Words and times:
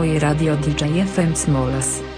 Twoje 0.00 0.18
radio 0.18 0.56
DJ 0.56 1.04
FM 1.04 1.34
Smolas. 1.36 2.09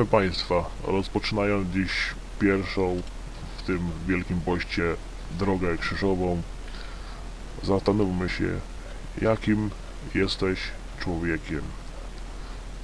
Witamy 0.00 0.10
Państwa. 0.10 0.70
Rozpoczynając 0.84 1.68
dziś 1.70 1.90
pierwszą 2.38 3.02
w 3.58 3.62
tym 3.62 3.90
Wielkim 4.06 4.40
Poście 4.40 4.82
drogę 5.38 5.78
krzyżową. 5.78 6.42
zastanówmy 7.62 8.28
się, 8.28 8.60
jakim 9.22 9.70
jesteś 10.14 10.58
człowiekiem. 11.00 11.62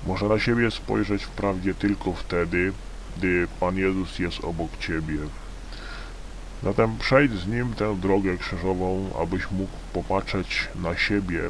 Można 0.07 0.29
na 0.29 0.39
siebie 0.39 0.71
spojrzeć 0.71 1.25
wprawdzie 1.25 1.75
tylko 1.75 2.13
wtedy, 2.13 2.73
gdy 3.17 3.49
Pan 3.61 3.77
Jezus 3.77 4.19
jest 4.19 4.45
obok 4.45 4.79
Ciebie. 4.79 5.19
Zatem 6.63 6.99
przejdź 6.99 7.33
z 7.33 7.47
Nim 7.47 7.75
tę 7.75 7.97
drogę 7.97 8.39
krzyżową, 8.39 9.11
abyś 9.23 9.51
mógł 9.51 9.77
popatrzeć 9.93 10.69
na 10.75 10.97
siebie 10.97 11.41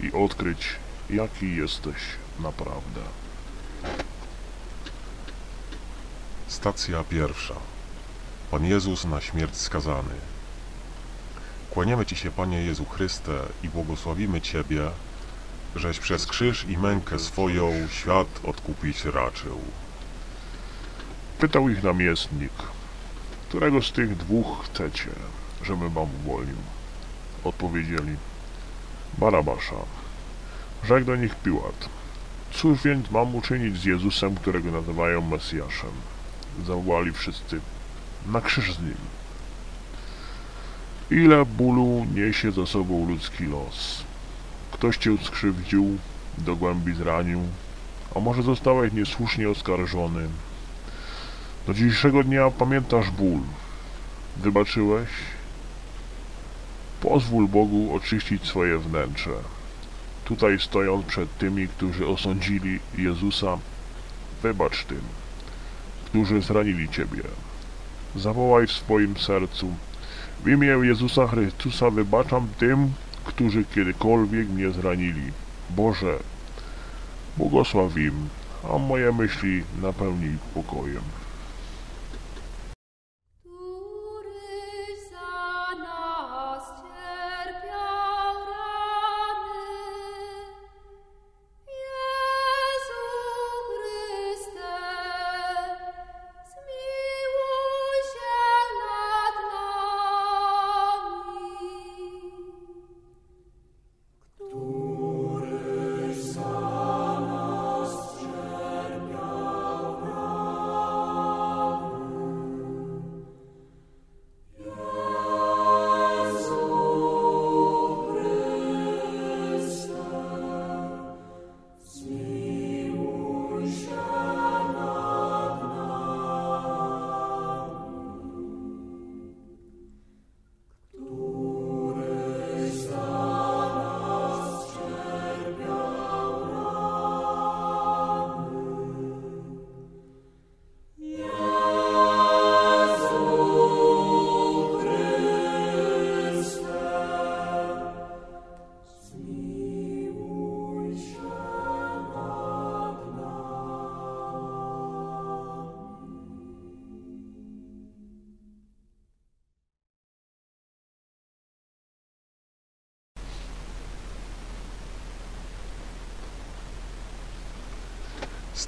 i 0.00 0.12
odkryć, 0.12 0.68
jaki 1.10 1.56
jesteś 1.56 1.96
naprawdę. 2.40 3.27
Stacja 6.58 7.04
pierwsza. 7.04 7.54
Pan 8.50 8.64
Jezus 8.64 9.04
na 9.04 9.20
śmierć 9.20 9.56
skazany. 9.56 10.14
Kłaniamy 11.70 12.06
Ci 12.06 12.16
się, 12.16 12.30
Panie 12.30 12.62
Jezu 12.62 12.84
Chryste, 12.84 13.32
i 13.62 13.68
błogosławimy 13.68 14.40
Ciebie, 14.40 14.90
żeś 15.76 15.98
przez 15.98 16.26
krzyż 16.26 16.64
i 16.64 16.78
mękę 16.78 17.18
swoją 17.18 17.88
świat 17.88 18.26
odkupić 18.44 19.04
raczył. 19.04 19.58
Pytał 21.38 21.68
ich 21.68 21.82
namiestnik, 21.82 22.52
którego 23.48 23.82
z 23.82 23.92
tych 23.92 24.16
dwóch 24.16 24.64
chcecie, 24.64 25.10
żebym 25.62 25.90
wam 25.90 26.08
uwolnił? 26.24 26.56
Odpowiedzieli, 27.44 28.16
Barabasza. 29.18 29.82
Rzekł 30.84 31.06
do 31.06 31.16
nich 31.16 31.34
Piłat, 31.34 31.88
cóż 32.52 32.82
więc 32.82 33.10
mam 33.10 33.34
uczynić 33.34 33.80
z 33.80 33.84
Jezusem, 33.84 34.34
którego 34.34 34.70
nazywają 34.70 35.20
Mesjaszem? 35.20 36.17
Zawołali 36.66 37.12
wszyscy, 37.12 37.60
na 38.26 38.40
krzyż 38.40 38.74
z 38.74 38.78
nim. 38.78 38.96
Ile 41.10 41.44
bólu 41.44 42.06
niesie 42.14 42.52
za 42.52 42.66
sobą 42.66 43.08
ludzki 43.08 43.44
los. 43.44 44.04
Ktoś 44.70 44.96
cię 44.96 45.10
skrzywdził, 45.22 45.98
do 46.38 46.56
głębi 46.56 46.94
zranił, 46.94 47.42
a 48.16 48.20
może 48.20 48.42
zostałeś 48.42 48.92
niesłusznie 48.92 49.48
oskarżony. 49.48 50.28
Do 51.66 51.74
dzisiejszego 51.74 52.24
dnia 52.24 52.50
pamiętasz 52.50 53.10
ból. 53.10 53.40
Wybaczyłeś? 54.36 55.08
Pozwól 57.00 57.48
Bogu 57.48 57.96
oczyścić 57.96 58.46
swoje 58.46 58.78
wnętrze. 58.78 59.34
Tutaj 60.24 60.60
stojąc 60.60 61.06
przed 61.06 61.38
tymi, 61.38 61.68
którzy 61.68 62.06
osądzili 62.06 62.80
Jezusa, 62.98 63.58
wybacz 64.42 64.84
tym, 64.84 65.02
którzy 66.08 66.42
zranili 66.42 66.88
Ciebie. 66.88 67.22
Zawołaj 68.16 68.66
w 68.66 68.72
swoim 68.72 69.16
sercu, 69.16 69.74
w 70.44 70.48
imię 70.48 70.66
Jezusa 70.82 71.26
Chrystusa 71.26 71.90
wybaczam 71.90 72.48
tym, 72.58 72.90
którzy 73.24 73.64
kiedykolwiek 73.64 74.48
mnie 74.48 74.70
zranili. 74.70 75.32
Boże, 75.70 76.18
błogosław 77.36 77.96
im, 77.96 78.28
a 78.74 78.78
moje 78.78 79.12
myśli 79.12 79.62
napełnij 79.82 80.36
pokojem. 80.54 81.02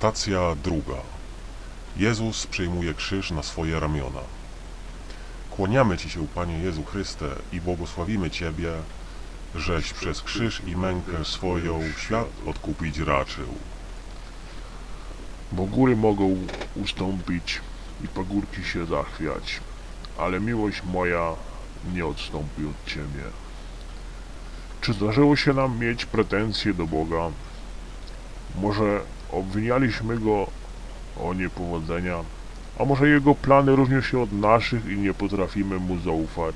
Stacja 0.00 0.57
druga. 0.64 0.97
Jezus 1.97 2.47
przyjmuje 2.47 2.95
krzyż 2.95 3.30
na 3.30 3.42
swoje 3.42 3.80
ramiona. 3.80 4.21
Kłaniamy 5.50 5.99
Ci 5.99 6.11
się, 6.11 6.26
Panie 6.35 6.59
Jezu 6.59 6.85
Chryste, 6.85 7.26
i 7.52 7.61
błogosławimy 7.61 8.30
Ciebie, 8.30 8.73
żeś 9.54 9.92
przez 9.92 10.23
krzyż 10.23 10.62
i 10.66 10.76
mękę 10.76 11.25
swoją 11.25 11.80
świat 11.99 12.28
odkupić 12.47 12.99
raczył. 12.99 13.47
Bo 15.52 15.64
góry 15.66 15.97
mogą 15.97 16.37
ustąpić 16.76 17.61
i 18.04 18.09
pagórki 18.09 18.64
się 18.64 18.87
zachwiać, 18.87 19.61
ale 20.19 20.40
miłość 20.40 20.83
moja 20.92 21.33
nie 21.95 22.07
odstąpi 22.07 22.66
od 22.66 22.90
Ciebie. 22.90 23.25
Czy 24.80 24.92
zdarzyło 24.92 25.37
się 25.37 25.52
nam 25.52 25.78
mieć 25.78 26.04
pretensje 26.04 26.75
do 26.75 26.87
Boga? 26.87 27.30
Może 28.54 29.00
obwinialiśmy 29.32 30.18
Go 30.18 30.46
o 31.20 31.34
niepowodzenia, 31.34 32.16
a 32.78 32.84
może 32.84 33.08
Jego 33.08 33.34
plany 33.34 33.76
różnią 33.76 34.00
się 34.00 34.20
od 34.20 34.32
naszych 34.32 34.87
i 34.87 34.99
nie 34.99 35.14
potrafimy 35.14 35.78
Mu 35.78 35.99
zaufać? 35.99 36.54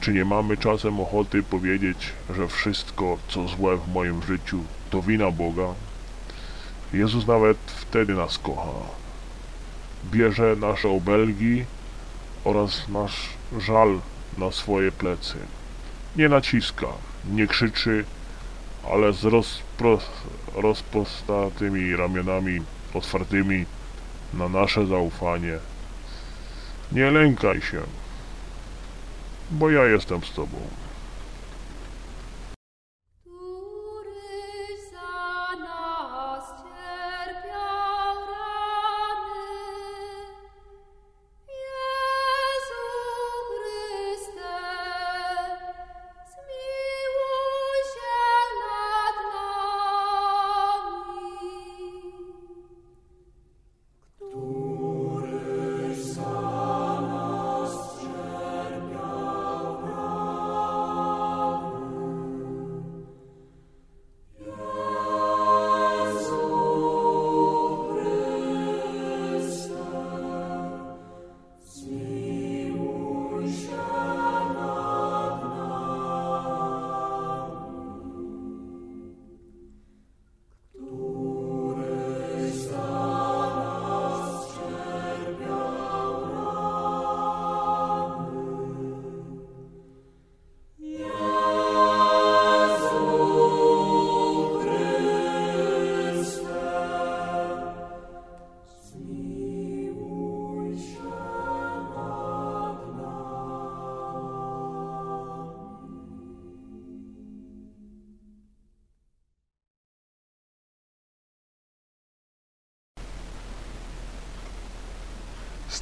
Czy 0.00 0.12
nie 0.12 0.24
mamy 0.24 0.56
czasem 0.56 1.00
ochoty 1.00 1.42
powiedzieć, 1.42 2.12
że 2.36 2.48
wszystko, 2.48 3.18
co 3.28 3.48
złe 3.48 3.76
w 3.76 3.92
moim 3.94 4.22
życiu, 4.22 4.58
to 4.90 5.02
wina 5.02 5.30
Boga? 5.30 5.74
Jezus 6.92 7.26
nawet 7.26 7.58
wtedy 7.66 8.14
nas 8.14 8.38
kocha. 8.38 8.70
Bierze 10.12 10.56
nasze 10.60 10.88
obelgi 10.88 11.64
oraz 12.44 12.88
nasz 12.88 13.28
żal 13.58 14.00
na 14.38 14.50
swoje 14.52 14.92
plecy. 14.92 15.34
Nie 16.16 16.28
naciska, 16.28 16.86
nie 17.30 17.46
krzyczy, 17.46 18.04
ale 18.92 19.12
z 19.12 19.24
rozpro, 19.24 19.98
ramionami 21.96 22.60
otwartymi 22.94 23.66
na 24.34 24.48
nasze 24.48 24.86
zaufanie. 24.86 25.58
Nie 26.92 27.10
lękaj 27.10 27.60
się, 27.60 27.82
bo 29.50 29.70
ja 29.70 29.84
jestem 29.84 30.24
z 30.24 30.32
Tobą. 30.32 30.83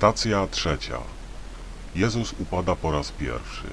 Stacja 0.02 0.47
trzecia. 0.47 0.99
Jezus 1.94 2.35
upada 2.38 2.76
po 2.76 2.92
raz 2.92 3.12
pierwszy. 3.12 3.66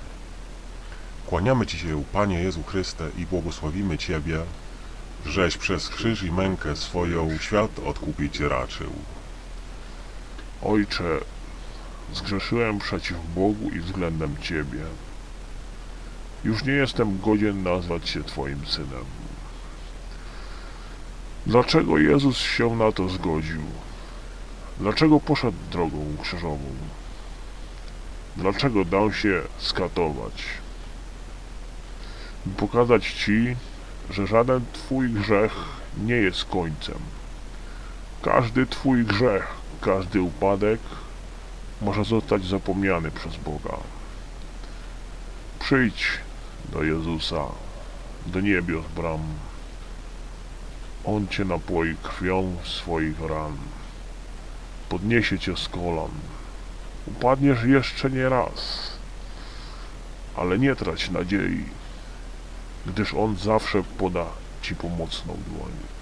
Kłaniamy 1.25 1.65
Ci 1.65 1.77
się, 1.77 2.03
Panie 2.13 2.39
Jezu 2.39 2.63
Chryste, 2.63 3.09
i 3.17 3.25
błogosławimy 3.25 3.98
Ciebie, 3.98 4.39
żeś 5.25 5.57
przez 5.57 5.89
krzyż 5.89 6.24
i 6.24 6.31
mękę 6.31 6.75
swoją 6.75 7.38
świat 7.38 7.79
odkupić 7.86 8.39
raczył. 8.39 8.91
Ojcze, 10.63 11.19
zgrzeszyłem 12.13 12.79
przeciw 12.79 13.17
Bogu 13.36 13.69
i 13.69 13.79
względem 13.79 14.36
Ciebie. 14.41 14.83
Już 16.43 16.63
nie 16.63 16.74
jestem 16.74 17.19
godzien 17.19 17.63
nazwać 17.63 18.09
się 18.09 18.24
Twoim 18.24 18.65
synem. 18.65 19.05
Dlaczego 21.45 21.98
Jezus 21.98 22.38
się 22.38 22.75
na 22.75 22.91
to 22.91 23.09
zgodził? 23.09 23.62
Dlaczego 24.79 25.19
poszedł 25.19 25.57
drogą 25.71 26.15
krzyżową? 26.21 26.69
Dlaczego 28.38 28.86
dał 28.86 29.13
się 29.13 29.41
skatować? 29.57 30.43
By 32.45 32.55
pokazać 32.55 33.13
Ci, 33.13 33.55
że 34.09 34.27
żaden 34.27 34.65
Twój 34.74 35.09
grzech 35.09 35.55
nie 35.98 36.15
jest 36.15 36.45
końcem. 36.45 37.00
Każdy 38.21 38.65
Twój 38.65 39.05
grzech, 39.05 39.48
każdy 39.81 40.21
upadek 40.21 40.79
może 41.81 42.05
zostać 42.05 42.45
zapomniany 42.45 43.12
przez 43.12 43.38
Boga. 43.38 43.77
Przyjdź 45.59 46.07
do 46.71 46.83
Jezusa, 46.83 47.45
do 48.25 48.41
niebios 48.41 48.86
bram. 48.95 49.24
On 51.05 51.27
Cię 51.27 51.45
napoi 51.45 51.95
krwią 52.03 52.57
swoich 52.63 53.21
ran. 53.21 53.57
Podniesie 54.89 55.39
Cię 55.39 55.58
z 55.58 55.69
kolan. 55.69 56.12
Upadniesz 57.08 57.63
jeszcze 57.63 58.10
nie 58.10 58.29
raz, 58.29 58.91
ale 60.36 60.60
nie 60.60 60.75
trać 60.75 61.10
nadziei, 61.10 61.65
gdyż 62.86 63.13
On 63.13 63.38
zawsze 63.38 63.84
poda 63.98 64.25
Ci 64.62 64.75
pomocną 64.75 65.34
dłoń. 65.48 65.98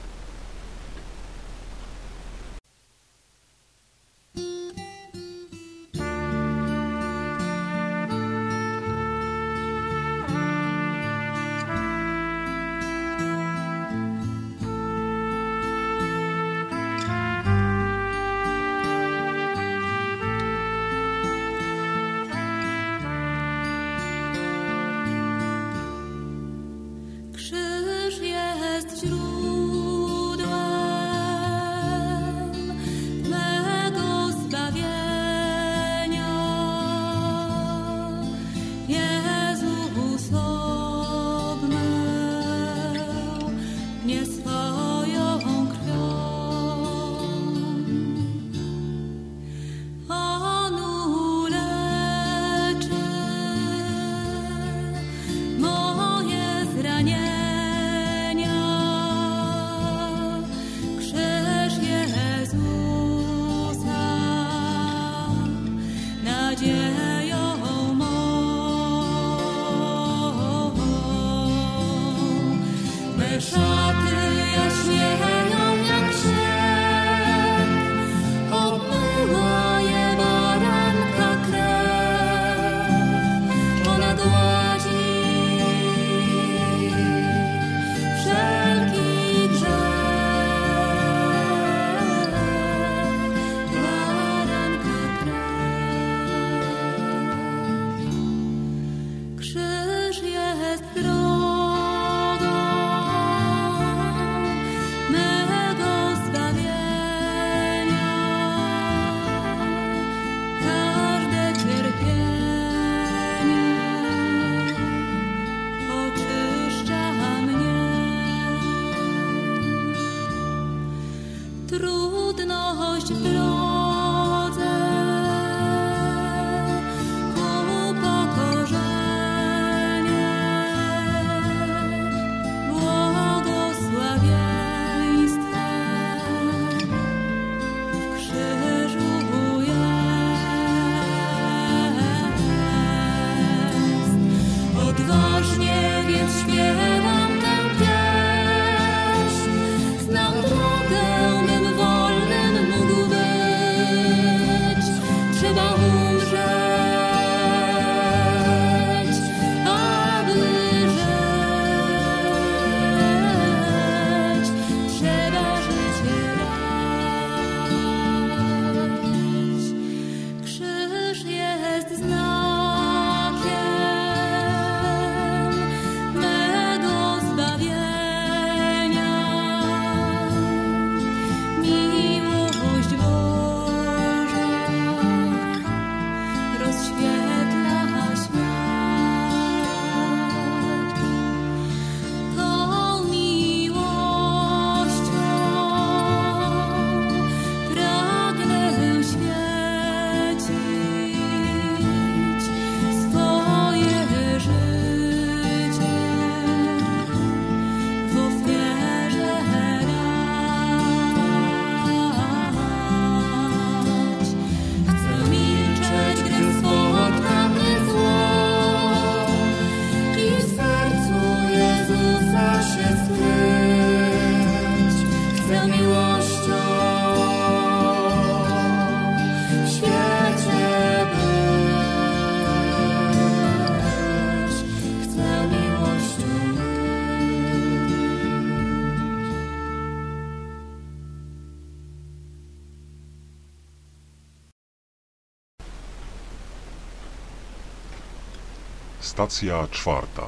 Stacja 249.18 249.68
czwarta. 249.72 250.28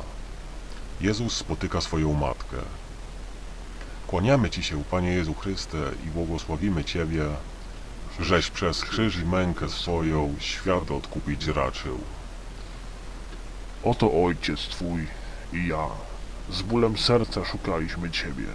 Jezus 1.02 1.38
spotyka 1.38 1.82
swoją 1.82 2.14
matkę. 2.14 2.58
Kłaniamy 4.08 4.50
Ci 4.50 4.64
się, 4.64 4.84
Panie 4.84 5.12
Jezu 5.12 5.34
Chryste, 5.34 5.78
i 6.06 6.10
błogosławimy 6.10 6.84
Ciebie, 6.84 7.26
żeś 8.20 8.50
przez 8.50 8.86
krzyż 8.86 9.16
i 9.16 9.26
mękę 9.26 9.70
swoją 9.70 10.36
świat 10.40 10.92
odkupić 10.92 11.48
raczył. 11.48 12.00
Oto 13.84 14.24
ojciec 14.24 14.60
twój 14.60 15.08
i 15.54 15.68
ja. 15.68 15.88
Z 16.52 16.62
bólem 16.62 16.98
serca 16.98 17.46
szukaliśmy 17.46 18.12
ciebie. 18.12 18.48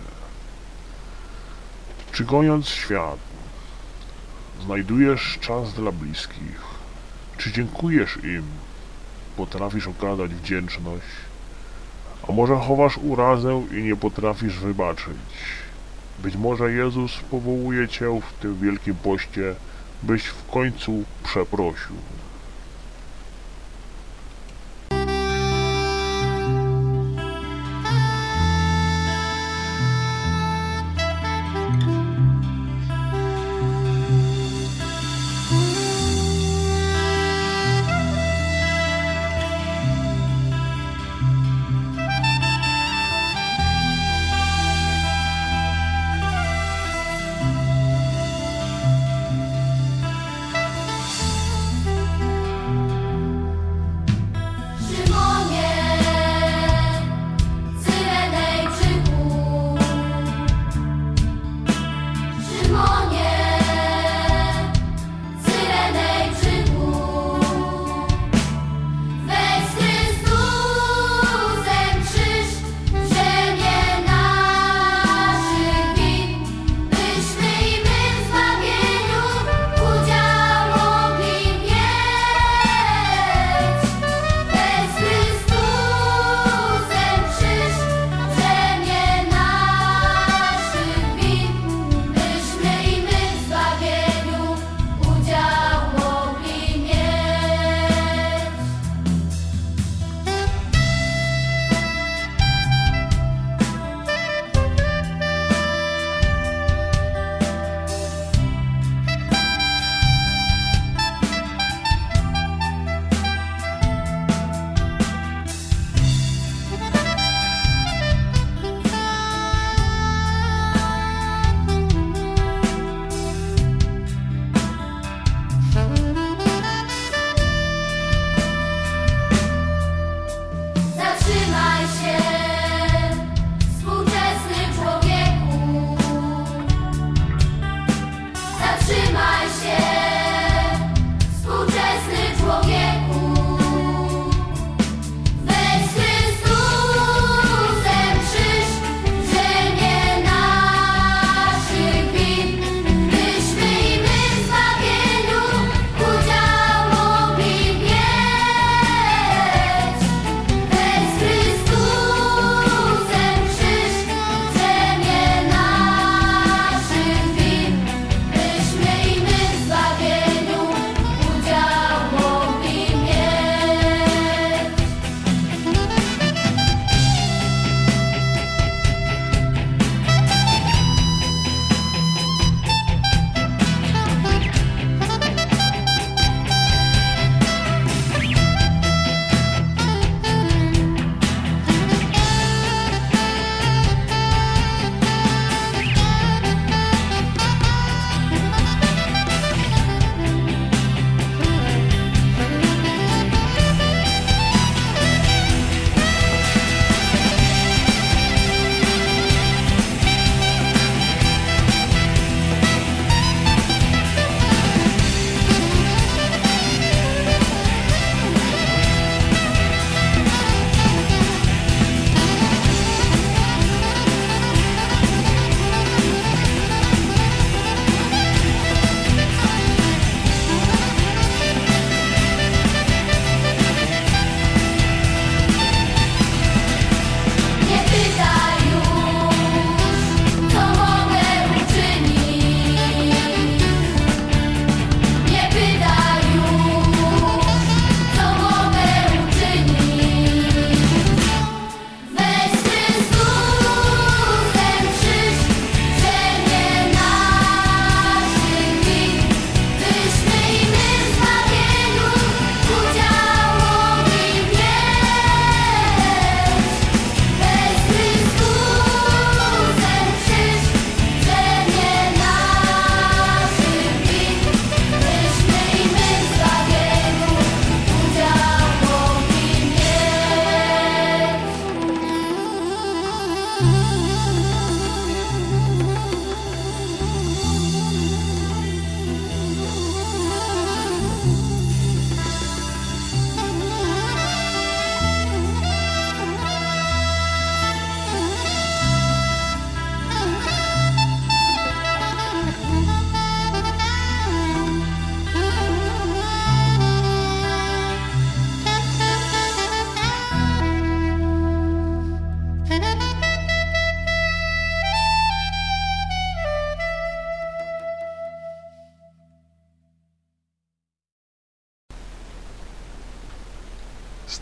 Czy 2.12 2.24
goniąc 2.24 2.68
świat, 2.68 3.18
znajdujesz 4.64 5.38
czas 5.40 5.74
dla 5.74 5.92
bliskich? 5.92 6.60
Czy 7.38 7.52
dziękujesz 7.52 8.16
im? 8.24 8.63
Potrafisz 9.36 9.86
okazać 9.86 10.34
wdzięczność? 10.34 11.06
A 12.28 12.32
może 12.32 12.56
chowasz 12.56 12.98
urazę 12.98 13.62
i 13.72 13.82
nie 13.82 13.96
potrafisz 13.96 14.58
wybaczyć? 14.58 15.16
Być 16.18 16.36
może 16.36 16.72
Jezus 16.72 17.16
powołuje 17.30 17.88
cię 17.88 18.20
w 18.20 18.42
tym 18.42 18.60
wielkim 18.60 18.94
poście, 18.94 19.54
byś 20.02 20.24
w 20.24 20.50
końcu 20.50 21.04
przeprosił. 21.24 21.96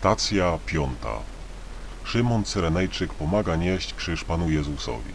Stacja 0.03 0.59
piąta. 0.65 1.09
Szymon 2.03 2.43
Cyrenejczyk 2.43 3.13
pomaga 3.13 3.55
nieść 3.55 3.93
krzyż 3.93 4.23
Panu 4.23 4.49
Jezusowi. 4.49 5.13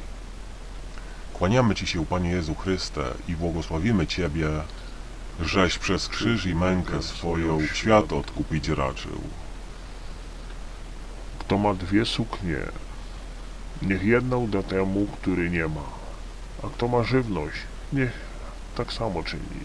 Kłaniamy 1.32 1.74
Ci 1.74 1.86
się, 1.86 2.06
Panie 2.06 2.30
Jezu 2.30 2.54
Chryste, 2.54 3.02
i 3.28 3.36
błogosławimy 3.36 4.06
Ciebie, 4.06 4.48
żeś 5.40 5.78
przez 5.78 6.08
krzyż 6.08 6.46
i 6.46 6.54
mękę 6.54 7.02
swoją 7.02 7.66
świat 7.66 8.12
odkupić 8.12 8.68
raczył. 8.68 9.20
Kto 11.38 11.58
ma 11.58 11.74
dwie 11.74 12.04
suknie, 12.04 12.58
niech 13.82 14.04
jedną 14.04 14.50
da 14.50 14.62
temu, 14.62 15.06
który 15.06 15.50
nie 15.50 15.68
ma. 15.68 15.88
A 16.62 16.66
kto 16.66 16.88
ma 16.88 17.02
żywność, 17.02 17.58
niech 17.92 18.12
tak 18.76 18.92
samo 18.92 19.22
czyni. 19.22 19.64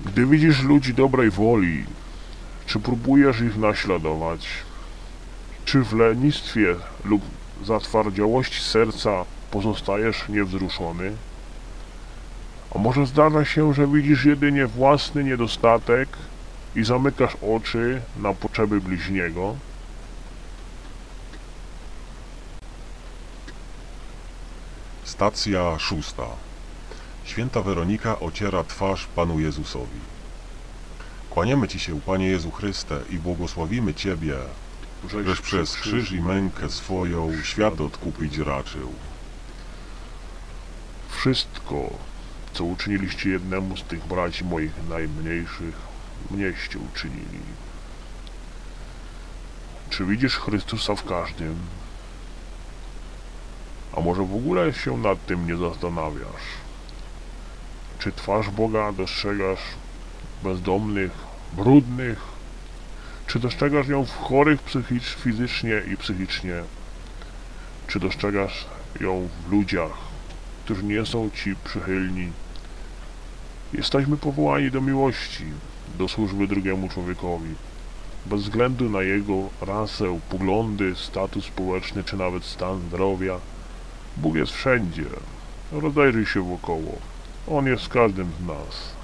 Gdy 0.00 0.26
widzisz 0.26 0.62
ludzi 0.62 0.94
dobrej 0.94 1.30
woli, 1.30 1.84
czy 2.66 2.80
próbujesz 2.80 3.40
ich 3.40 3.56
naśladować, 3.56 4.48
czy 5.64 5.84
w 5.84 5.92
lenistwie 5.92 6.76
lub 7.04 7.22
zatwardziałości 7.64 8.62
serca 8.62 9.24
pozostajesz 9.50 10.28
niewzruszony? 10.28 11.12
A 12.74 12.78
może 12.78 13.06
zdarza 13.06 13.44
się, 13.44 13.74
że 13.74 13.86
widzisz 13.86 14.24
jedynie 14.24 14.66
własny 14.66 15.24
niedostatek 15.24 16.08
i 16.76 16.84
zamykasz 16.84 17.36
oczy 17.42 18.00
na 18.16 18.34
potrzeby 18.34 18.80
bliźniego? 18.80 19.56
Stacja 25.04 25.78
szósta. 25.78 26.26
Święta 27.24 27.62
Weronika 27.62 28.20
ociera 28.20 28.64
twarz 28.64 29.06
Panu 29.06 29.40
Jezusowi. 29.40 30.15
Kłaniamy 31.36 31.68
Ci 31.68 31.80
się, 31.80 32.00
Panie 32.00 32.26
Jezu 32.26 32.50
Chryste, 32.50 33.00
i 33.10 33.18
błogosławimy 33.18 33.94
Ciebie, 33.94 34.34
żeś 35.10 35.40
przez 35.40 35.76
krzyż 35.76 36.12
i 36.12 36.20
mękę 36.20 36.70
swoją 36.70 37.42
świat 37.42 37.80
odkupić 37.80 38.38
raczył. 38.38 38.92
Wszystko, 41.08 41.90
co 42.52 42.64
uczyniliście 42.64 43.30
jednemu 43.30 43.76
z 43.76 43.82
tych 43.82 44.06
braci 44.06 44.44
moich 44.44 44.72
najmniejszych, 44.88 45.74
mnieście 46.30 46.78
uczynili. 46.78 47.40
Czy 49.90 50.04
widzisz 50.04 50.36
Chrystusa 50.36 50.94
w 50.94 51.04
każdym? 51.04 51.56
A 53.96 54.00
może 54.00 54.22
w 54.22 54.34
ogóle 54.34 54.74
się 54.74 54.96
nad 54.98 55.26
tym 55.26 55.46
nie 55.46 55.56
zastanawiasz? 55.56 56.46
Czy 57.98 58.12
twarz 58.12 58.50
Boga 58.50 58.92
dostrzegasz 58.92 59.60
bezdomnych, 60.42 61.25
brudnych? 61.56 62.18
Czy 63.26 63.38
dostrzegasz 63.38 63.88
ją 63.88 64.04
w 64.04 64.16
chorych 64.16 64.62
psychicz, 64.62 65.16
fizycznie 65.16 65.82
i 65.92 65.96
psychicznie? 65.96 66.62
Czy 67.86 68.00
dostrzegasz 68.00 68.66
ją 69.00 69.28
w 69.46 69.52
ludziach, 69.52 69.98
którzy 70.64 70.84
nie 70.84 71.06
są 71.06 71.30
Ci 71.30 71.56
przychylni. 71.64 72.32
Jesteśmy 73.72 74.16
powołani 74.16 74.70
do 74.70 74.80
miłości, 74.80 75.44
do 75.98 76.08
służby 76.08 76.46
drugiemu 76.46 76.88
człowiekowi. 76.88 77.54
Bez 78.26 78.42
względu 78.42 78.90
na 78.90 79.02
jego 79.02 79.48
rasę, 79.60 80.20
poglądy, 80.28 80.94
status 80.94 81.44
społeczny 81.44 82.04
czy 82.04 82.16
nawet 82.16 82.44
stan 82.44 82.80
zdrowia, 82.88 83.38
Bóg 84.16 84.34
jest 84.34 84.52
wszędzie. 84.52 85.04
Rozejrzyj 85.72 86.26
się 86.26 86.42
wokoło. 86.42 86.98
On 87.48 87.66
jest 87.66 87.88
każdym 87.88 88.30
z 88.40 88.46
nas. 88.46 88.95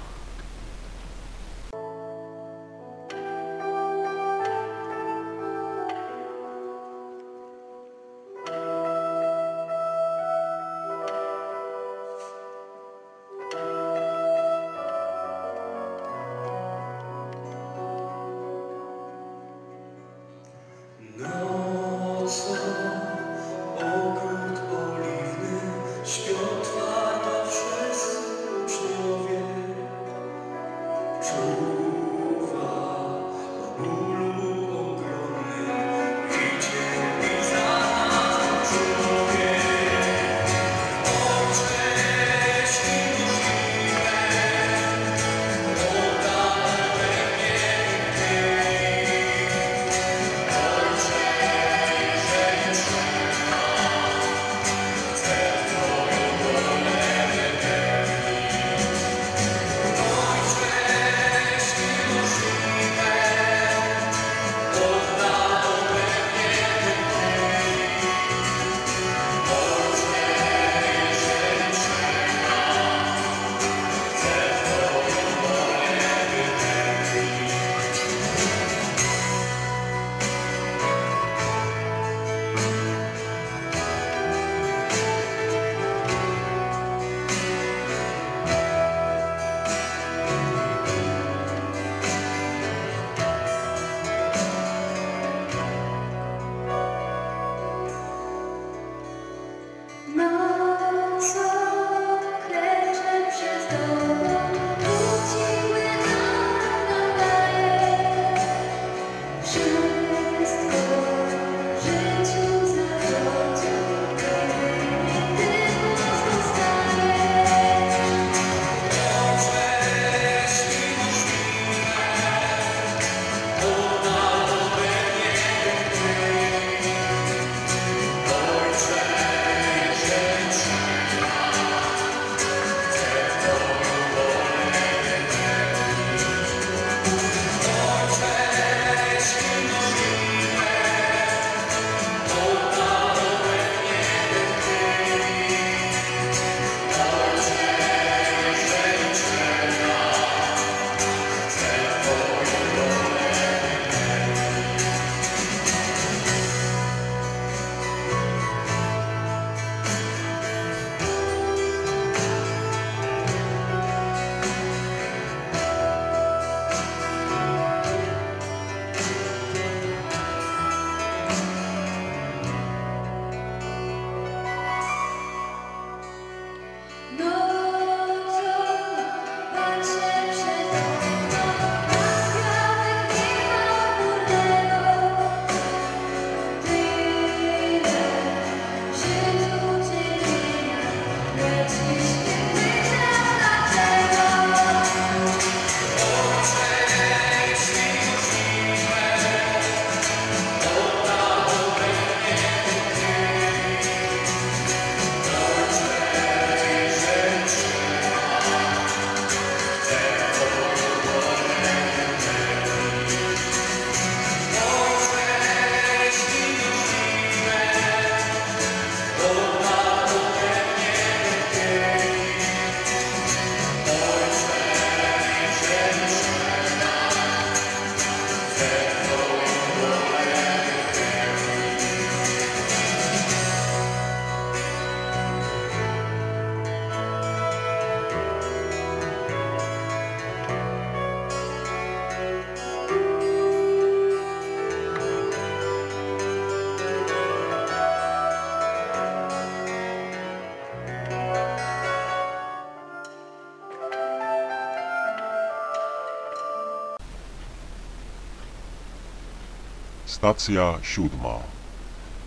Stacja 260.23 260.79
siódma. 260.81 261.43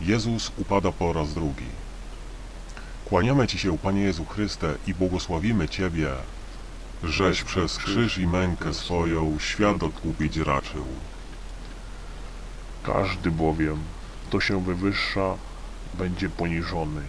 Jezus 0.00 0.52
upada 0.58 0.92
po 0.92 1.12
raz 1.12 1.34
drugi. 1.34 1.70
Kłaniamy 3.04 3.46
Ci 3.46 3.58
się, 3.58 3.78
Panie 3.78 4.00
Jezu 4.02 4.24
Chryste, 4.24 4.74
i 4.86 4.94
błogosławimy 4.94 5.68
Ciebie, 5.68 6.08
żeś 7.04 7.42
przez 7.42 7.78
krzyż 7.78 8.18
i 8.18 8.26
mękę 8.26 8.74
swoją 8.74 9.38
świat 9.38 9.82
odkupić 9.82 10.36
raczył. 10.36 10.86
Każdy 12.82 13.30
bowiem, 13.30 13.78
kto 14.28 14.40
się 14.40 14.64
wywyższa, 14.64 15.34
będzie 15.94 16.28
poniżony, 16.30 17.02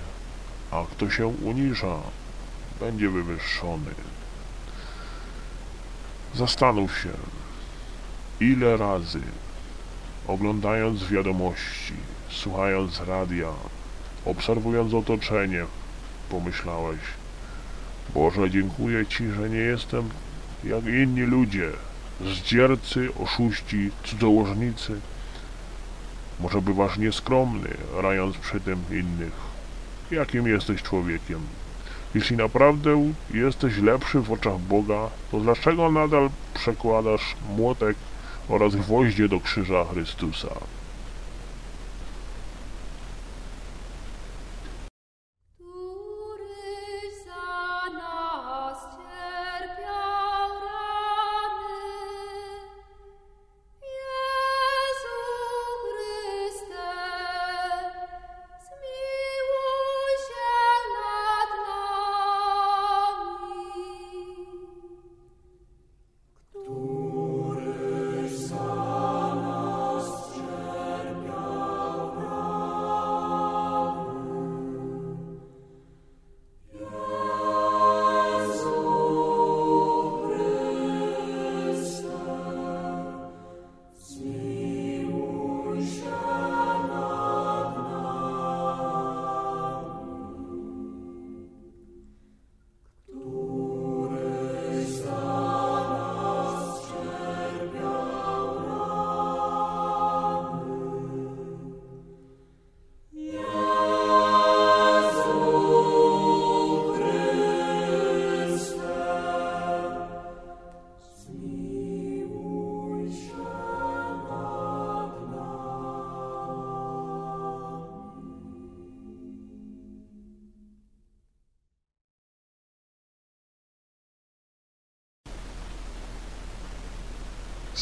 a 0.71 0.83
kto 0.91 1.09
się 1.09 1.27
uniża, 1.27 1.95
będzie 2.79 3.09
wywyższony. 3.09 3.91
Zastanów 6.35 6.99
się, 6.99 7.13
ile 8.39 8.77
razy, 8.77 9.21
oglądając 10.27 11.07
wiadomości, 11.07 11.93
słuchając 12.29 13.01
radia, 13.07 13.47
obserwując 14.25 14.93
otoczenie, 14.93 15.65
pomyślałeś, 16.29 16.99
Boże, 18.13 18.49
dziękuję 18.49 19.05
Ci, 19.05 19.31
że 19.31 19.49
nie 19.49 19.57
jestem 19.57 20.09
jak 20.63 20.85
inni 20.85 21.21
ludzie, 21.21 21.69
zdziercy, 22.25 23.09
oszuści, 23.23 23.91
cudzołożnicy. 24.03 24.99
Może 26.39 26.61
bywasz 26.61 26.97
nieskromny, 26.97 27.69
rając 28.01 28.37
przy 28.37 28.59
tym 28.59 28.83
innych. 28.91 29.33
Jakim 30.11 30.47
jesteś 30.47 30.83
człowiekiem? 30.83 31.39
Jeśli 32.15 32.37
naprawdę 32.37 33.11
jesteś 33.33 33.77
lepszy 33.77 34.19
w 34.19 34.31
oczach 34.31 34.57
Boga, 34.57 35.09
to 35.31 35.39
dlaczego 35.39 35.91
nadal 35.91 36.29
przekładasz 36.53 37.35
młotek 37.57 37.97
oraz 38.49 38.75
gwoździe 38.75 39.29
do 39.29 39.39
krzyża 39.39 39.85
Chrystusa? 39.85 40.49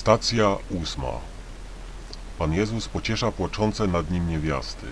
Stacja 0.05 0.57
ósma. 0.69 1.19
Pan 2.37 2.53
Jezus 2.53 2.87
pociesza 2.87 3.31
płaczące 3.31 3.87
nad 3.87 4.11
nim 4.11 4.29
niewiasty. 4.29 4.85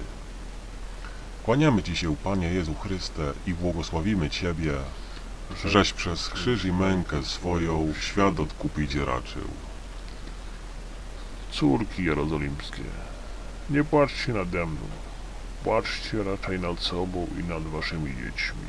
Kłaniamy 1.43 1.83
Ci 1.83 1.95
się, 1.95 2.15
Panie 2.15 2.47
Jezu 2.47 2.73
Chryste, 2.73 3.33
i 3.47 3.53
błogosławimy 3.53 4.29
Ciebie, 4.29 4.73
żeś 5.65 5.93
przez 5.93 6.29
krzyż 6.29 6.65
i 6.65 6.71
mękę 6.71 7.23
swoją 7.23 7.93
świat 8.01 8.39
odkupić 8.39 8.95
raczył. 8.95 9.47
Córki 11.51 12.03
jerozolimskie, 12.03 12.83
nie 13.69 13.83
płaczcie 13.83 14.33
nade 14.33 14.65
mną, 14.65 14.87
płaczcie 15.63 16.23
raczej 16.23 16.59
nad 16.59 16.79
sobą 16.79 17.27
i 17.39 17.43
nad 17.43 17.63
waszymi 17.63 18.15
dziećmi. 18.15 18.67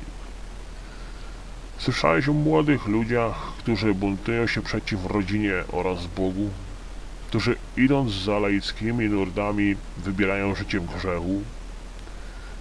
Słyszałeś 1.84 2.28
o 2.28 2.32
młodych 2.32 2.86
ludziach, 2.86 3.52
którzy 3.58 3.94
buntują 3.94 4.46
się 4.46 4.62
przeciw 4.62 5.06
rodzinie 5.06 5.52
oraz 5.72 6.06
Bogu? 6.06 6.50
Którzy 7.28 7.56
idąc 7.76 8.12
za 8.12 8.38
laickimi 8.38 9.08
nurdami 9.08 9.76
wybierają 9.96 10.54
życie 10.54 10.80
w 10.80 10.96
grzechu? 10.96 11.42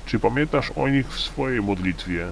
Czy 0.06 0.20
pamiętasz 0.20 0.72
o 0.76 0.88
nich 0.88 1.08
w 1.08 1.20
swojej 1.20 1.62
modlitwie? 1.62 2.28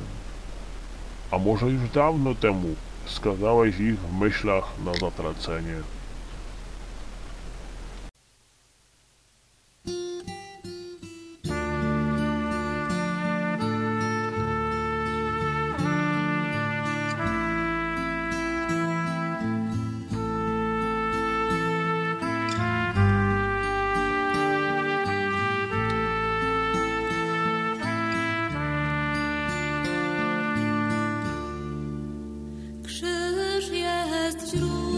A 1.32 1.38
może 1.38 1.66
już 1.66 1.90
dawno 1.90 2.36
temu 2.36 2.76
skazałeś 3.06 3.80
ich 3.80 4.00
w 4.00 4.20
myślach 4.20 4.66
na 4.86 4.94
zatracenie? 4.94 5.76
Jest 34.54 34.91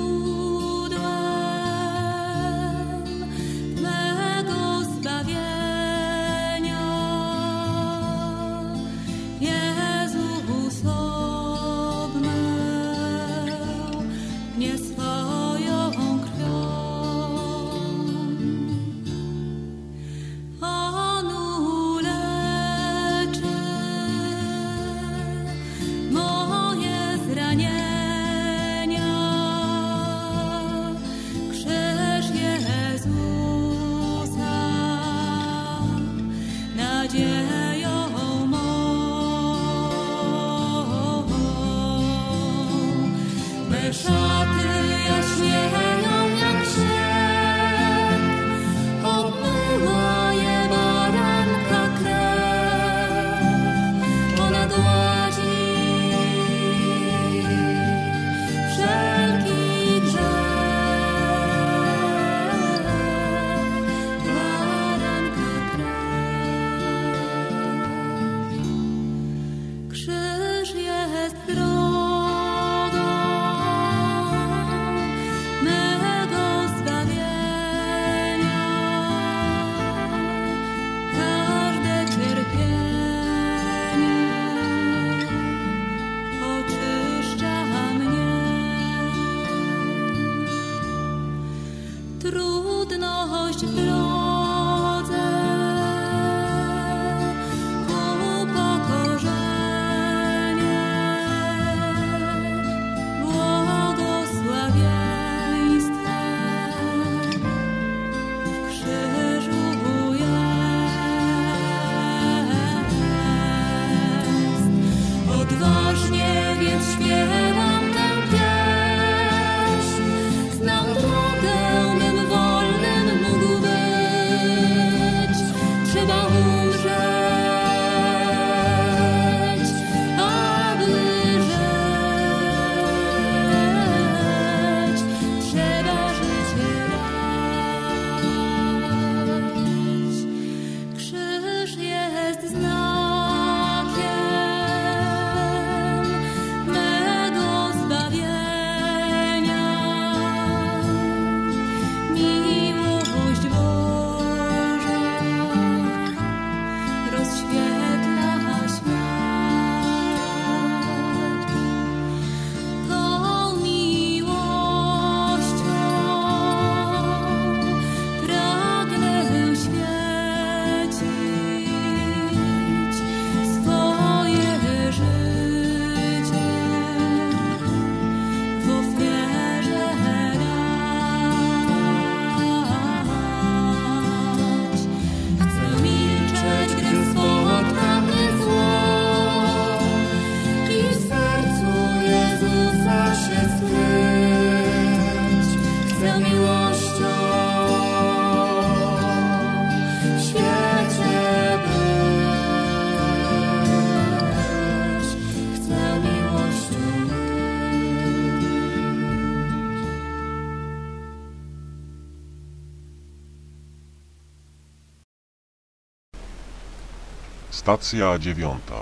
Stacja 217.64 218.20
dziewiąta. 218.20 218.76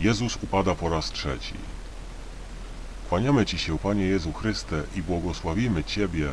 Jezus 0.00 0.36
upada 0.42 0.74
po 0.74 0.88
raz 0.88 1.10
trzeci. 1.10 1.54
Kłaniamy 3.08 3.46
Ci 3.46 3.58
się, 3.58 3.78
Panie 3.78 4.04
Jezu 4.04 4.32
Chryste, 4.32 4.82
i 4.96 5.02
błogosławimy 5.02 5.84
Ciebie, 5.84 6.28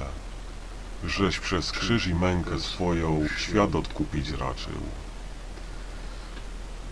żeś 1.04 1.40
przez 1.40 1.72
krzyż 1.72 2.08
i 2.08 2.16
mękę 2.16 2.60
swoją 2.60 3.26
świat 3.38 3.76
odkupić 3.76 4.30
raczył. 4.30 4.82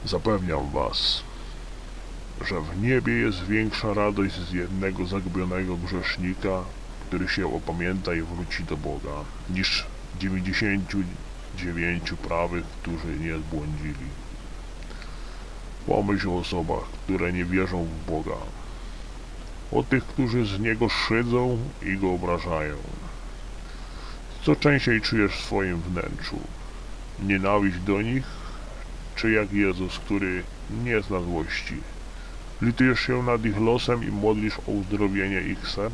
Zapewniam 0.05 0.71
was, 0.71 1.23
że 2.49 2.61
w 2.61 2.81
niebie 2.81 3.13
jest 3.13 3.43
większa 3.43 3.93
radość 3.93 4.35
z 4.35 4.51
jednego 4.51 5.05
zagubionego 5.05 5.77
grzesznika, 5.77 6.63
który 7.07 7.27
się 7.27 7.55
opamięta 7.55 8.15
i 8.15 8.21
wróci 8.21 8.63
do 8.63 8.77
Boga, 8.77 9.23
niż 9.49 9.85
99 10.19 12.13
prawych, 12.27 12.65
którzy 12.65 13.19
nie 13.19 13.37
zbłądzili. 13.37 14.26
Pomyśl 15.87 16.29
o 16.29 16.37
osobach, 16.37 16.83
które 17.03 17.33
nie 17.33 17.45
wierzą 17.45 17.83
w 17.85 18.11
Boga, 18.11 18.37
o 19.71 19.83
tych, 19.83 20.03
którzy 20.03 20.45
z 20.45 20.59
Niego 20.59 20.89
szydzą 20.89 21.57
i 21.85 21.97
Go 21.97 22.11
obrażają. 22.11 22.75
Co 24.43 24.55
częściej 24.55 25.01
czujesz 25.01 25.31
w 25.31 25.45
swoim 25.45 25.81
wnętrzu? 25.81 26.39
Nienawiść 27.23 27.79
do 27.79 28.01
nich, 28.01 28.25
czy 29.15 29.31
jak 29.31 29.53
Jezus, 29.53 29.99
który 29.99 30.43
nie 30.83 31.01
zna 31.01 31.19
złości? 31.21 31.75
Litujesz 32.61 32.99
się 32.99 33.23
nad 33.23 33.45
ich 33.45 33.57
losem 33.57 34.03
i 34.03 34.11
modlisz 34.11 34.59
o 34.67 34.71
uzdrowienie 34.71 35.41
ich 35.41 35.67
serc? 35.67 35.93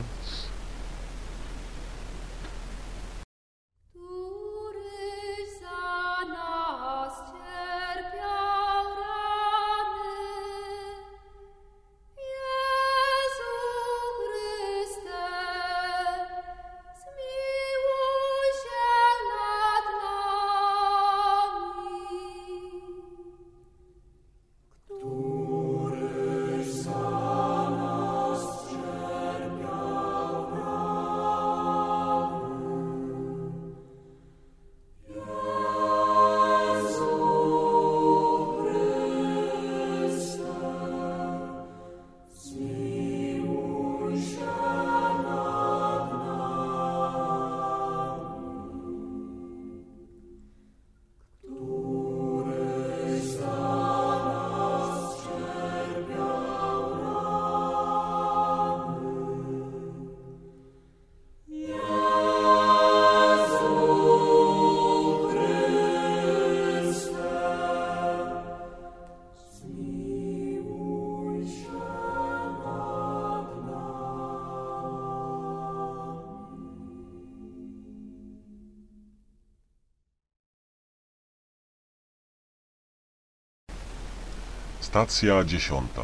Stacja 84.93 85.43
dziesiąta. 85.43 86.01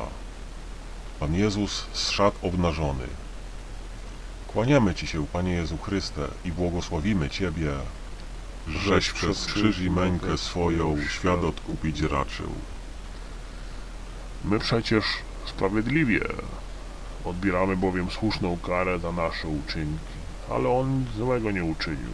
Pan 1.19 1.35
Jezus 1.35 1.85
zszedł 1.93 2.37
obnażony. 2.41 3.07
Kłaniamy 4.47 4.95
Ci 4.95 5.07
się, 5.07 5.27
Panie 5.27 5.51
Jezu 5.51 5.77
Chryste, 5.77 6.27
i 6.45 6.51
błogosławimy 6.51 7.29
Ciebie, 7.29 7.71
żeś 8.67 9.11
przez 9.11 9.45
krzyż 9.45 9.79
i 9.79 9.89
mękę 9.89 10.37
swoją 10.37 10.97
świat 11.09 11.43
odkupić 11.43 12.01
raczył. 12.01 12.49
My 14.45 14.59
przecież 14.59 15.05
sprawiedliwie 15.45 16.21
odbieramy 17.25 17.77
bowiem 17.77 18.11
słuszną 18.11 18.57
karę 18.57 18.99
za 18.99 19.11
nasze 19.11 19.47
uczynki, 19.47 20.17
ale 20.51 20.69
on 20.69 20.99
nic 20.99 21.09
złego 21.17 21.51
nie 21.51 21.63
uczynił. 21.63 22.13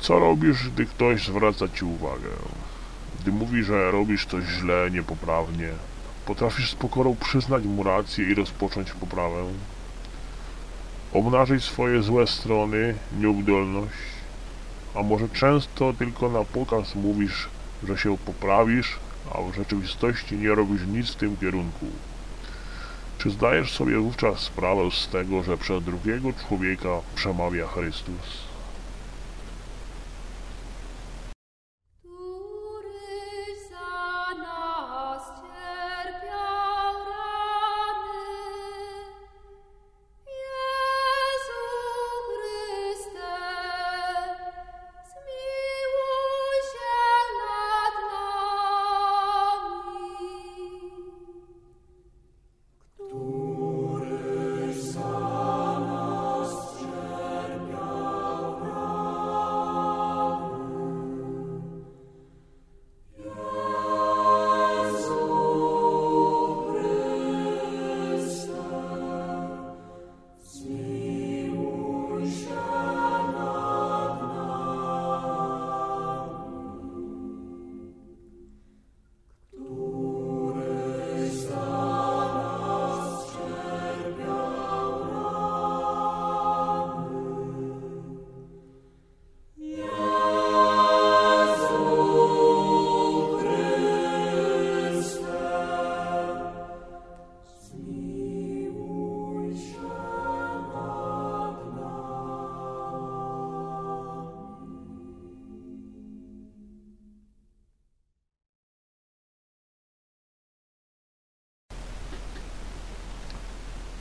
Co 0.00 0.18
robisz, 0.18 0.68
gdy 0.68 0.86
ktoś 0.86 1.26
zwraca 1.26 1.68
ci 1.68 1.84
uwagę? 1.84 2.30
Gdy 3.20 3.32
mówi, 3.32 3.64
że 3.64 3.90
robisz 3.90 4.26
coś 4.26 4.44
źle, 4.44 4.90
niepoprawnie, 4.90 5.68
potrafisz 6.26 6.70
z 6.70 6.74
pokorą 6.74 7.16
przyznać 7.16 7.64
mu 7.64 7.82
rację 7.82 8.24
i 8.24 8.34
rozpocząć 8.34 8.92
poprawę? 8.92 9.44
Obnażyć 11.12 11.64
swoje 11.64 12.02
złe 12.02 12.26
strony, 12.26 12.94
nieudolność? 13.18 13.94
A 14.94 15.02
może 15.02 15.28
często 15.28 15.92
tylko 15.92 16.28
na 16.28 16.44
pokaz 16.44 16.94
mówisz, 16.94 17.48
że 17.88 17.98
się 17.98 18.18
poprawisz, 18.18 18.98
a 19.34 19.42
w 19.42 19.54
rzeczywistości 19.54 20.36
nie 20.36 20.54
robisz 20.54 20.86
nic 20.86 21.10
w 21.10 21.16
tym 21.16 21.36
kierunku. 21.36 21.86
Czy 23.18 23.30
zdajesz 23.30 23.72
sobie 23.72 23.98
wówczas 23.98 24.38
sprawę 24.38 24.90
z 24.90 25.08
tego, 25.08 25.42
że 25.42 25.56
przez 25.56 25.84
drugiego 25.84 26.28
człowieka 26.32 27.00
przemawia 27.14 27.66
Chrystus? 27.66 28.49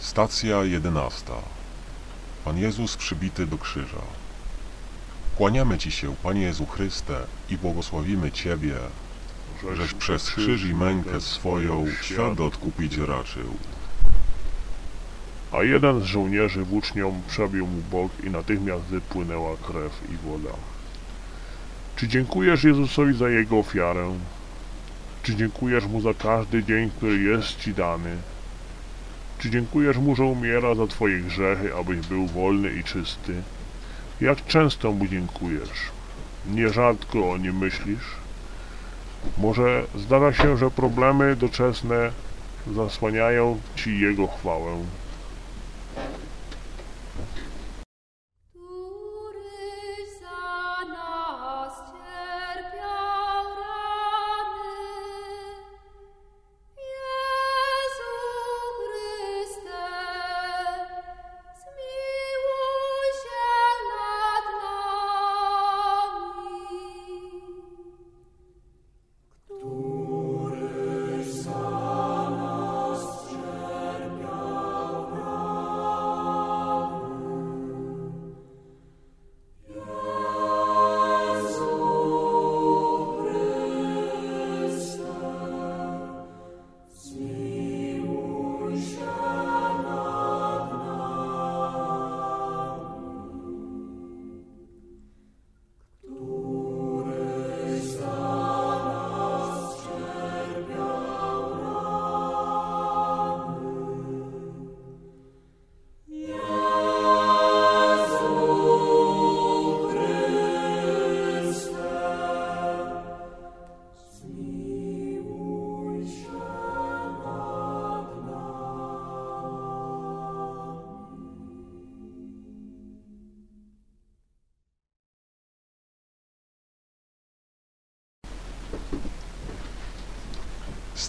Stacja 0.09 0.63
jedenasta. 0.63 1.33
Pan 2.45 2.57
Jezus 2.57 2.97
przybity 2.97 3.45
do 3.45 3.57
krzyża. 3.57 4.01
Kłaniamy 5.37 5.77
Ci 5.77 5.91
się, 5.91 6.15
Panie 6.23 6.41
Jezu 6.41 6.65
Chryste, 6.65 7.19
i 7.49 7.57
błogosławimy 7.57 8.31
Ciebie, 8.31 8.75
żeś 9.75 9.93
przez 9.93 10.31
krzyż 10.31 10.63
i 10.63 10.73
mękę 10.73 11.21
swoją 11.21 11.85
świat 12.01 12.39
odkupić 12.39 12.97
raczył. 12.97 13.57
A 15.51 15.63
jeden 15.63 16.01
z 16.01 16.03
żołnierzy 16.03 16.63
włócznią 16.63 17.21
przebił 17.27 17.67
mu 17.67 17.81
bok 17.91 18.11
i 18.23 18.29
natychmiast 18.29 18.83
wypłynęła 18.83 19.57
krew 19.57 20.01
i 20.13 20.27
woda. 20.27 20.55
Czy 21.95 22.07
dziękujesz 22.07 22.63
Jezusowi 22.63 23.17
za 23.17 23.29
Jego 23.29 23.59
ofiarę? 23.59 24.17
Czy 25.23 25.35
dziękujesz 25.35 25.85
Mu 25.85 26.01
za 26.01 26.13
każdy 26.13 26.63
dzień, 26.63 26.91
który 26.97 27.19
jest 27.19 27.59
Ci 27.59 27.73
dany? 27.73 28.17
Czy 29.39 29.49
dziękujesz 29.49 29.97
Mu, 29.97 30.15
że 30.15 30.23
umiera 30.23 30.75
za 30.75 30.87
Twoje 30.87 31.19
grzechy, 31.19 31.75
abyś 31.75 32.07
był 32.07 32.27
wolny 32.27 32.73
i 32.73 32.83
czysty? 32.83 33.41
Jak 34.21 34.45
często 34.45 34.91
Mu 34.91 35.07
dziękujesz? 35.07 35.79
Nierzadko 36.51 37.31
o 37.31 37.37
nim 37.37 37.57
myślisz? 37.57 38.15
Może 39.37 39.83
zdarza 39.95 40.33
się, 40.33 40.57
że 40.57 40.71
problemy 40.71 41.35
doczesne 41.35 42.11
zasłaniają 42.75 43.59
Ci 43.75 43.99
Jego 43.99 44.27
chwałę. 44.27 44.77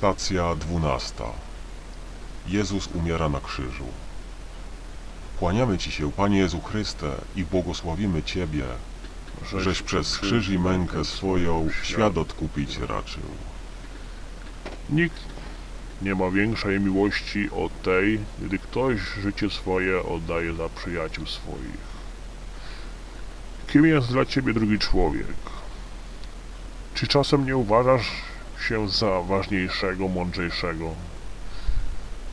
Stacja 0.00 0.54
dwunasta. 0.54 1.24
Jezus 2.46 2.88
umiera 2.94 3.28
na 3.28 3.40
krzyżu. 3.40 3.84
Kłaniamy 5.38 5.78
Ci 5.78 5.92
się, 5.92 6.12
Panie 6.12 6.38
Jezu 6.38 6.60
Chryste, 6.60 7.14
i 7.36 7.44
błogosławimy 7.44 8.22
Ciebie, 8.22 8.64
żeś 9.58 9.82
przez 9.82 10.18
krzyż 10.18 10.48
i 10.48 10.58
mękę 10.58 11.04
swoją 11.04 11.68
świat 11.82 12.18
odkupić 12.18 12.78
raczył. 12.78 13.22
Nikt 14.90 15.20
nie 16.02 16.14
ma 16.14 16.30
większej 16.30 16.80
miłości 16.80 17.50
od 17.50 17.82
tej, 17.82 18.20
gdy 18.38 18.58
ktoś 18.58 19.00
życie 19.22 19.50
swoje 19.50 20.02
oddaje 20.02 20.54
za 20.54 20.68
przyjaciół 20.68 21.26
swoich. 21.26 21.90
Kim 23.68 23.86
jest 23.86 24.08
dla 24.08 24.24
ciebie 24.24 24.52
drugi 24.52 24.78
człowiek? 24.78 25.36
Czy 26.94 27.06
czasem 27.06 27.46
nie 27.46 27.56
uważasz 27.56 28.29
się 28.62 28.88
za 28.88 29.20
ważniejszego, 29.20 30.08
mądrzejszego? 30.08 30.94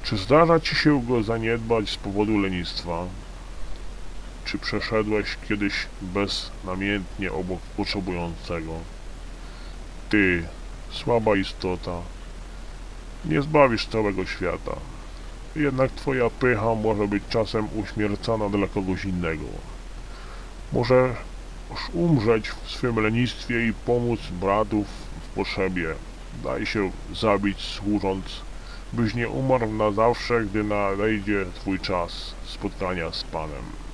Czy 0.04 0.18
zdarza 0.18 0.60
ci 0.60 0.76
się 0.76 1.02
go 1.06 1.24
zaniedbać 1.24 1.90
z 1.90 1.98
powodu 1.98 2.38
lenistwa? 2.38 3.06
Czy 4.46 4.58
przeszedłeś 4.58 5.38
kiedyś 5.50 5.74
beznamiętnie 6.02 7.32
obok 7.32 7.60
potrzebującego? 7.60 8.74
Ty, 10.10 10.44
słaba 10.92 11.36
istota, 11.36 12.02
nie 13.26 13.42
zbawisz 13.42 13.88
całego 13.88 14.26
świata. 14.26 14.76
Jednak 15.56 15.92
twoja 15.92 16.30
pycha 16.30 16.76
może 16.76 17.08
być 17.08 17.24
czasem 17.30 17.68
uśmiercana 17.76 18.50
dla 18.50 18.68
kogoś 18.68 19.06
innego. 19.06 19.46
Możesz 20.74 21.16
umrzeć 21.94 22.50
w 22.50 22.72
swym 22.72 23.00
lenistwie 23.00 23.68
i 23.68 23.74
pomóc 23.74 24.20
bratów 24.32 24.88
w 25.22 25.36
potrzebie. 25.36 25.96
Daj 26.44 26.66
się 26.66 26.92
zabić 27.14 27.62
służąc, 27.62 28.26
byś 28.94 29.14
nie 29.14 29.30
umarł 29.30 29.74
na 29.74 29.92
zawsze, 29.92 30.42
gdy 30.46 30.64
nadejdzie 30.64 31.46
twój 31.56 31.80
czas 31.80 32.34
spotkania 32.46 33.12
z 33.12 33.24
Panem. 33.24 33.87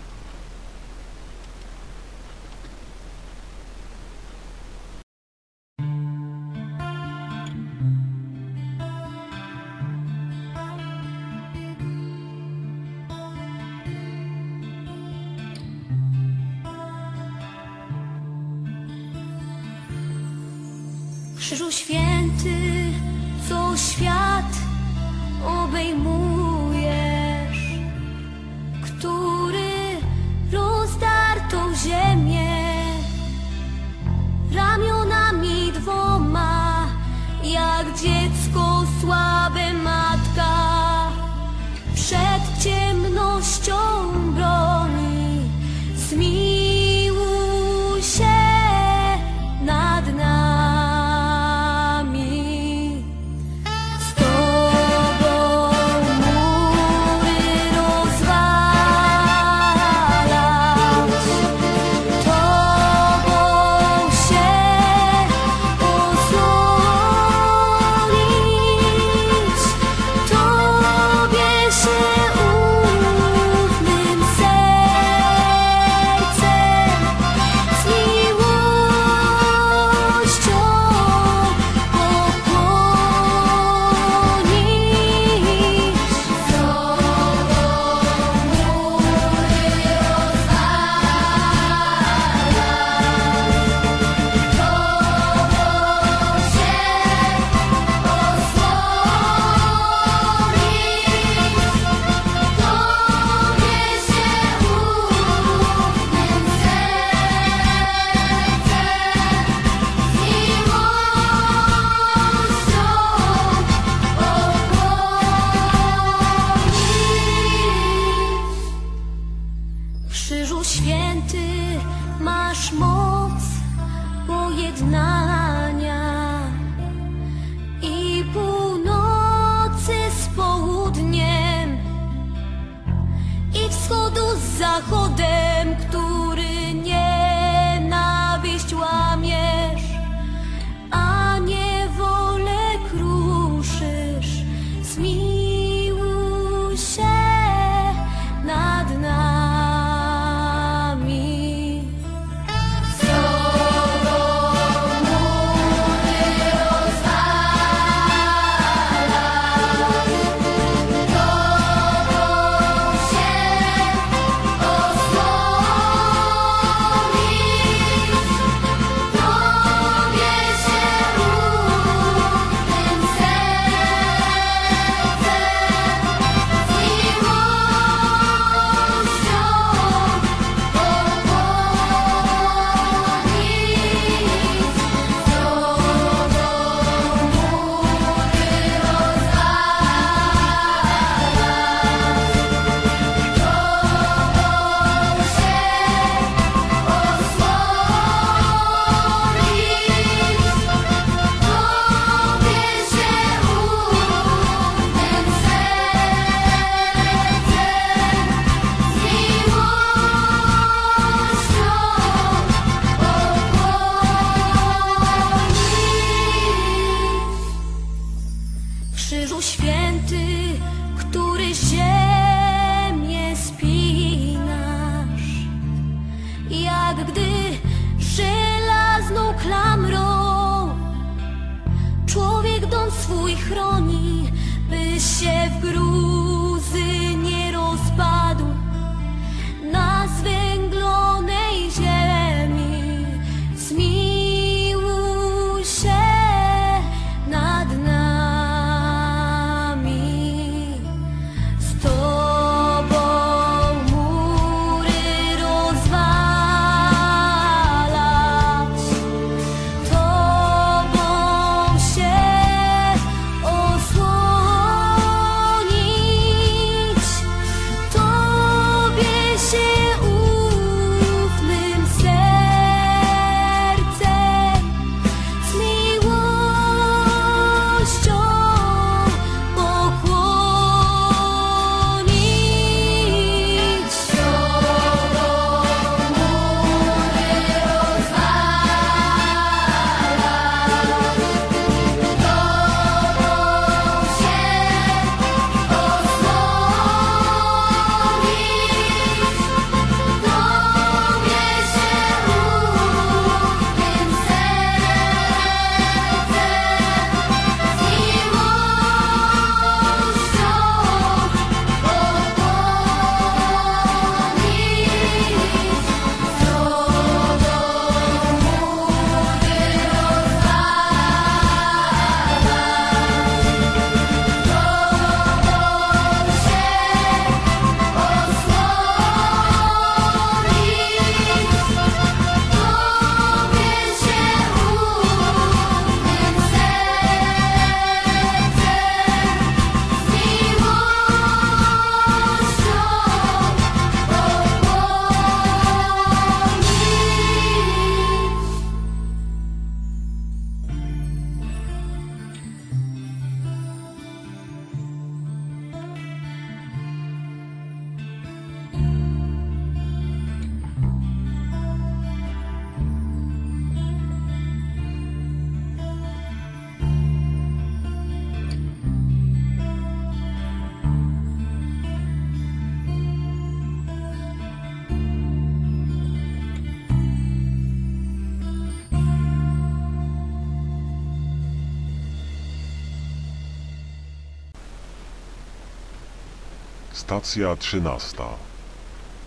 Stacja 387.23 387.55
trzynasta. 387.55 388.27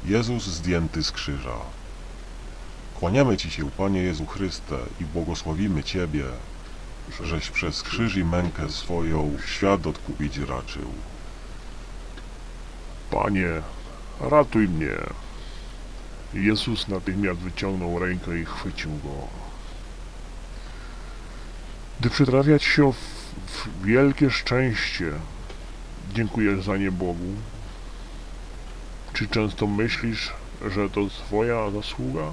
Jezus 0.04 0.46
zdjęty 0.46 1.02
z 1.02 1.12
krzyża. 1.12 1.56
Kłaniamy 2.94 3.36
Ci 3.36 3.50
się, 3.50 3.70
Panie 3.70 4.02
Jezu 4.02 4.26
Chryste, 4.26 4.76
i 5.00 5.04
błogosławimy 5.04 5.84
Ciebie, 5.84 6.24
żeś 7.22 7.50
przez 7.50 7.82
krzyż 7.82 8.16
i 8.16 8.24
mękę 8.24 8.70
swoją 8.70 9.36
świat 9.46 9.86
odkupić 9.86 10.38
raczył. 10.38 10.90
Panie, 13.10 13.48
ratuj 14.20 14.68
mnie. 14.68 14.96
Jezus 16.34 16.88
natychmiast 16.88 17.40
wyciągnął 17.40 17.98
rękę 17.98 18.38
i 18.38 18.44
chwycił 18.44 18.90
go. 18.90 19.28
Gdy 22.00 22.10
przytrafiać 22.10 22.64
się 22.64 22.92
w, 22.92 22.96
w 23.46 23.84
wielkie 23.84 24.30
szczęście, 24.30 25.12
dziękujesz 26.14 26.64
za 26.64 26.76
nie 26.76 26.92
Bogu? 26.92 27.34
Czy 29.16 29.28
często 29.28 29.66
myślisz, 29.66 30.32
że 30.74 30.90
to 30.90 31.08
twoja 31.08 31.70
zasługa? 31.70 32.32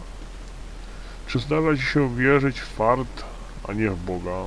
Czy 1.27 1.39
zdarza 1.39 1.77
ci 1.77 1.83
się 1.83 2.15
wierzyć 2.15 2.59
w 2.59 2.67
fart, 2.67 3.23
a 3.67 3.73
nie 3.73 3.89
w 3.89 4.03
Boga? 4.03 4.45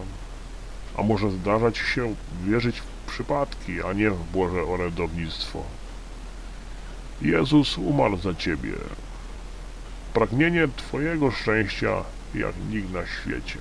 A 0.96 1.02
może 1.02 1.30
zdarza 1.30 1.72
ci 1.72 1.84
się 1.84 2.14
wierzyć 2.44 2.80
w 2.80 3.10
przypadki, 3.10 3.82
a 3.82 3.92
nie 3.92 4.10
w 4.10 4.30
Boże 4.32 4.62
orędownictwo? 4.62 5.62
Jezus 7.22 7.78
umarł 7.78 8.16
za 8.16 8.34
ciebie. 8.34 8.72
Pragnienie 10.14 10.68
twojego 10.76 11.30
szczęścia 11.30 12.04
jak 12.34 12.54
nikt 12.70 12.92
na 12.92 13.06
świecie. 13.06 13.58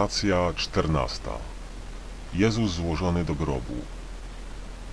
Stacja 0.00 0.52
czternasta. 0.56 1.30
Jezus 2.34 2.72
złożony 2.72 3.24
do 3.24 3.34
grobu. 3.34 3.74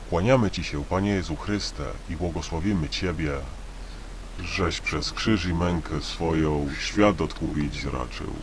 Kłaniamy 0.09 0.51
Ci 0.51 0.63
się, 0.63 0.85
Panie 0.85 1.09
Jezu 1.09 1.35
Chryste, 1.35 1.83
i 2.09 2.15
błogosławimy 2.15 2.89
Ciebie, 2.89 3.31
żeś 4.39 4.81
przez 4.81 5.11
krzyż 5.11 5.45
i 5.45 5.53
mękę 5.53 6.01
swoją 6.01 6.69
świat 6.79 7.21
odkupić 7.21 7.83
raczył. 7.83 8.33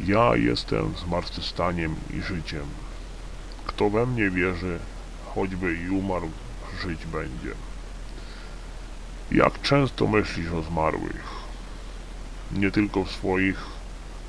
Ja 0.00 0.36
jestem 0.36 0.94
zmartwychwstaniem 1.06 1.94
i 2.10 2.22
życiem. 2.22 2.66
Kto 3.66 3.90
we 3.90 4.06
mnie 4.06 4.30
wierzy, 4.30 4.78
choćby 5.34 5.74
i 5.74 5.88
umarł, 5.88 6.30
żyć 6.82 7.06
będzie. 7.06 7.54
Jak 9.32 9.62
często 9.62 10.06
myślisz 10.06 10.52
o 10.52 10.62
zmarłych? 10.62 11.30
Nie 12.52 12.70
tylko 12.70 13.04
w 13.04 13.10
swoich, 13.10 13.79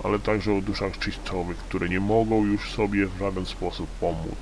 ale 0.03 0.19
także 0.19 0.53
o 0.53 0.61
duszach 0.61 0.99
czyścowych, 0.99 1.57
które 1.57 1.89
nie 1.89 1.99
mogą 1.99 2.45
już 2.45 2.71
sobie 2.71 3.07
w 3.07 3.19
żaden 3.19 3.45
sposób 3.45 3.89
pomóc. 3.89 4.39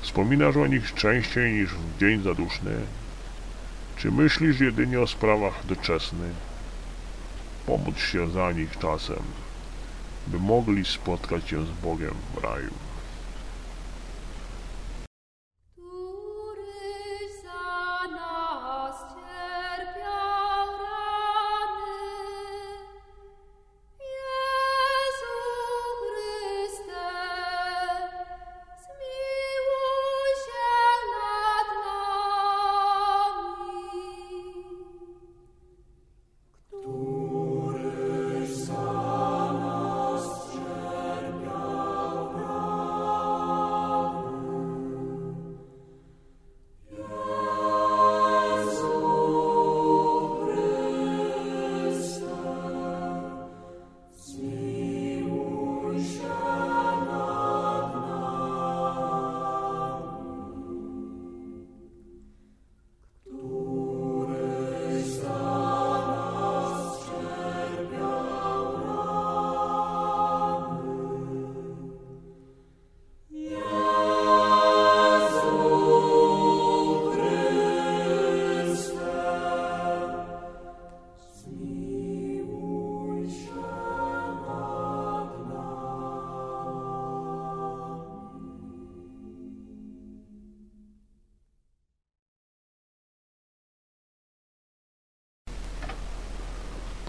Wspominasz 0.00 0.56
o 0.56 0.66
nich 0.66 0.94
częściej 0.94 1.52
niż 1.52 1.70
w 1.74 1.98
dzień 2.00 2.22
zaduszny? 2.22 2.80
Czy 3.96 4.10
myślisz 4.10 4.60
jedynie 4.60 5.00
o 5.00 5.06
sprawach 5.06 5.66
doczesnych? 5.66 6.36
Pomóc 7.66 7.98
się 7.98 8.30
za 8.30 8.52
nich 8.52 8.78
czasem 8.78 9.22
by 10.26 10.38
mogli 10.38 10.84
spotkać 10.84 11.48
się 11.48 11.66
z 11.66 11.70
Bogiem 11.70 12.14
w 12.34 12.44
raju. 12.44 12.87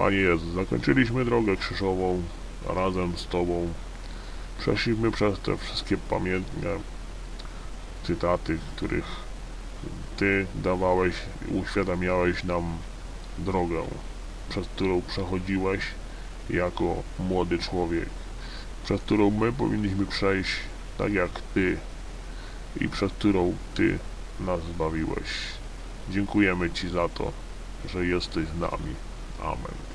Panie 0.09 0.21
Jezu, 0.21 0.51
zakończyliśmy 0.51 1.25
drogę 1.25 1.57
krzyżową 1.57 2.23
razem 2.67 3.17
z 3.17 3.27
Tobą. 3.27 3.73
Przeszliśmy 4.59 5.11
przez 5.11 5.39
te 5.39 5.57
wszystkie 5.57 5.97
pamiętne 5.97 6.69
cytaty, 8.03 8.57
których 8.75 9.05
Ty 10.17 10.47
dawałeś, 10.55 11.15
uświadamiałeś 11.51 12.43
nam 12.43 12.77
drogę, 13.37 13.81
przez 14.49 14.67
którą 14.67 15.01
przechodziłeś 15.01 15.81
jako 16.49 17.03
młody 17.19 17.59
człowiek, 17.59 18.09
przez 18.83 19.01
którą 19.01 19.29
my 19.31 19.53
powinniśmy 19.53 20.05
przejść 20.05 20.51
tak 20.97 21.13
jak 21.13 21.31
Ty 21.53 21.77
i 22.81 22.89
przez 22.89 23.11
którą 23.11 23.53
Ty 23.75 23.99
nas 24.39 24.59
zbawiłeś. 24.63 25.29
Dziękujemy 26.09 26.71
Ci 26.71 26.89
za 26.89 27.09
to, 27.09 27.31
że 27.89 28.05
jesteś 28.05 28.45
z 28.47 28.59
nami. 28.59 28.95
Amen. 29.43 29.88